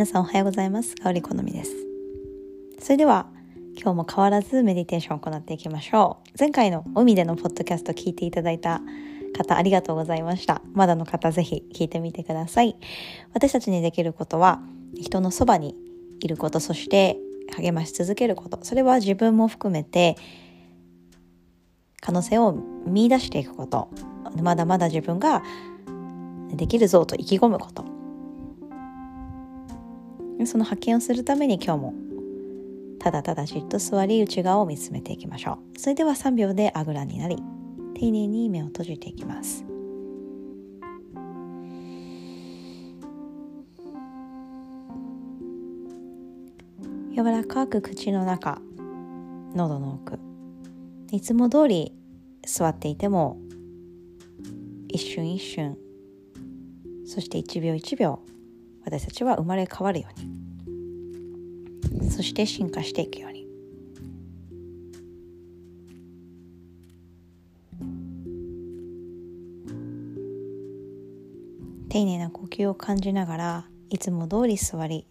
[0.00, 0.96] 皆さんおはようございます。
[0.96, 1.72] 香り好みです。
[2.78, 3.26] それでは
[3.76, 6.30] 今日も変わらずメディテーションを行っていきましょう。
[6.38, 8.80] 前回の海でのポッドキャスト聞いていただいた
[9.36, 10.62] 方ありがとうございました。
[10.72, 12.76] まだの方ぜひ聞いてみてください。
[13.34, 14.62] 私たちにできることは
[14.98, 15.76] 人のそばに
[16.20, 17.18] いることそして
[17.54, 18.58] 励まし続けること。
[18.62, 20.16] それは自分も含めて
[22.00, 22.54] 可能性を
[22.86, 23.90] 見出していくこと。
[24.42, 25.42] まだまだ自分が
[26.54, 27.89] できるぞと意気込むこと。
[30.46, 31.94] その発見をするために今日も
[32.98, 35.78] ただただじっと座り内側を見つめていきましょう。
[35.78, 37.36] それでは3秒であぐらになり
[37.94, 39.64] 丁寧に目を閉じていきます。
[47.14, 48.60] 柔らかく口の中
[49.54, 50.18] 喉の奥。
[51.10, 51.92] いつも通り
[52.46, 53.38] 座っていても
[54.88, 55.76] 一瞬一瞬
[57.04, 58.20] そして一秒一秒
[58.84, 62.10] 私たちは生まれ変わるように。
[62.10, 63.46] そして進化していくように。
[71.88, 75.06] 丁寧な呼吸を感じながらいつも通り座り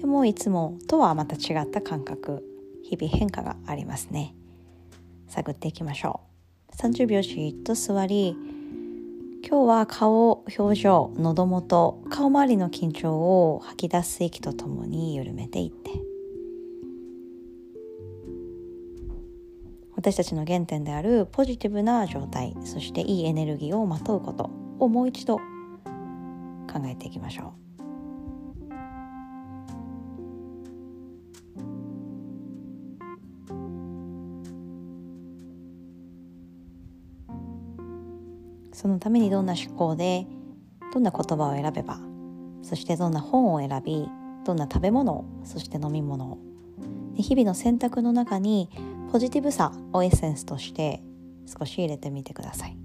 [0.00, 2.44] でもいつもとはまた違った感覚
[2.82, 4.34] 日々変化がありますね。
[5.28, 6.20] 探っていきましょ
[6.72, 6.76] う。
[6.76, 8.36] 30秒じっと座り
[9.50, 15.90] 今日は顔表情喉元顔周りの緊張を吐き出す息とともに緩めていって。
[19.96, 25.42] 私たちの原点であるポジティブな状態そしていいエネルギーをまとうことをもう一度考
[26.86, 27.69] えていきましょう。
[38.80, 40.26] そのためにどんな思考で
[40.94, 42.00] どんな言葉を選べば
[42.62, 44.08] そしてどんな本を選び
[44.46, 46.38] どんな食べ物そして飲み物
[47.14, 48.70] で日々の選択の中に
[49.12, 51.02] ポジティブさをエッセンスとして
[51.46, 52.76] 少し入れてみてください。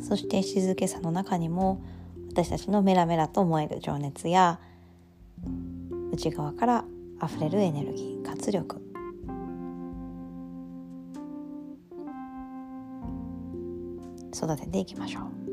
[0.00, 1.82] そして静けさの中にも
[2.28, 4.60] 私たちのメラメラと思える情熱や
[6.16, 6.84] 内側から
[7.22, 8.80] 溢れるエネルギー活力。
[14.34, 15.45] 育てていきましょう。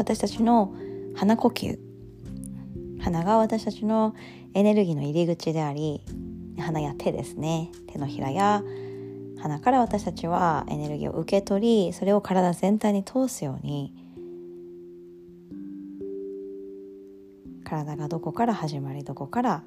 [0.00, 0.74] 私たちの
[1.14, 1.78] 鼻呼吸
[3.02, 4.14] 鼻が私たちの
[4.54, 6.00] エネルギーの入り口であり
[6.58, 8.62] 鼻や手ですね手のひらや
[9.42, 13.92] 鼻から私たちはエネルギーを受け取りそれを体全体に通すように
[17.62, 19.64] 体がどこから始まりどこから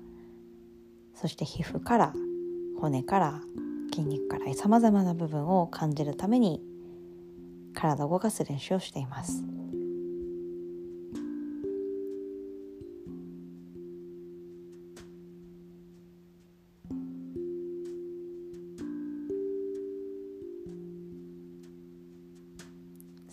[1.13, 2.13] そして皮膚から
[2.81, 3.41] 骨から
[3.93, 6.59] 筋肉からさまざまな部分を感じるために
[7.75, 9.43] 体を動かす練習をしています。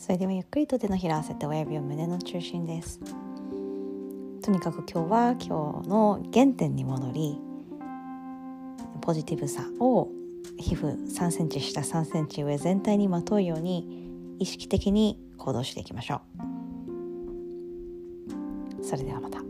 [0.00, 3.00] それではゆっくりと手のひら合わせて親指を胸の中心です。
[4.43, 7.38] とにかく今日は今日の原点に戻り
[9.03, 10.09] ポジティブさを
[10.59, 14.09] 皮膚3センチ下3センチ上全体にまとうように
[14.39, 16.22] 意識的に行動していきましょ
[18.81, 18.83] う。
[18.83, 19.50] それではまた。